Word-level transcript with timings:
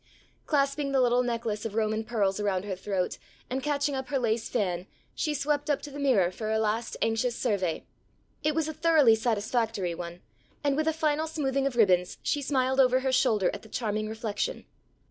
Clasping 0.47 0.93
the 0.93 0.99
little 0.99 1.21
necklace 1.21 1.63
of 1.63 1.75
Roman 1.75 2.03
pearls 2.03 2.39
around 2.39 2.65
her 2.65 2.75
throat, 2.75 3.19
and 3.51 3.61
catching 3.61 3.93
up 3.93 4.07
her 4.07 4.17
lace 4.17 4.49
fan, 4.49 4.87
she 5.13 5.35
swept 5.35 5.69
up 5.69 5.79
to 5.83 5.91
the 5.91 5.99
mirror 5.99 6.31
for 6.31 6.49
a 6.51 6.57
last 6.57 6.97
anxious 7.03 7.35
survey. 7.35 7.83
It 8.43 8.55
was 8.55 8.67
a 8.67 8.73
thoroughly 8.73 9.13
satisfactory 9.13 9.93
one, 9.93 10.21
and 10.63 10.75
with 10.75 10.87
a 10.87 10.91
final 10.91 11.27
smoothing 11.27 11.67
of 11.67 11.75
ribbons 11.75 12.17
she 12.23 12.41
smiled 12.41 12.79
over 12.79 13.01
her 13.01 13.11
shoulder 13.11 13.51
at 13.53 13.61
the 13.61 13.69
charming 13.69 14.09
reflection. 14.09 14.65